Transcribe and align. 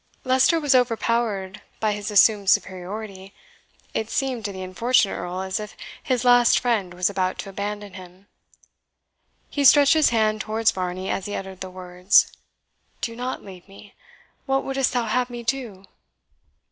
Leicester 0.23 0.59
was 0.59 0.73
overpowered 0.73 1.61
by 1.79 1.91
his 1.93 2.09
assumed 2.09 2.49
superiority 2.49 3.35
it 3.93 4.09
seemed 4.09 4.43
to 4.43 4.51
the 4.51 4.63
unfortunate 4.63 5.13
Earl 5.15 5.41
as 5.41 5.59
if 5.59 5.77
his 6.01 6.25
last 6.25 6.57
friend 6.59 6.91
was 6.95 7.07
about 7.07 7.37
to 7.37 7.51
abandon 7.51 7.93
him. 7.93 8.25
He 9.51 9.63
stretched 9.63 9.93
his 9.93 10.09
hand 10.09 10.41
towards 10.41 10.71
Varney 10.71 11.11
as 11.11 11.27
he 11.27 11.35
uttered 11.35 11.61
the 11.61 11.69
words, 11.69 12.31
"Do 12.99 13.15
not 13.15 13.43
leave 13.45 13.67
me. 13.69 13.93
What 14.47 14.63
wouldst 14.63 14.91
thou 14.91 15.05
have 15.05 15.29
me 15.29 15.43
do?" 15.43 15.85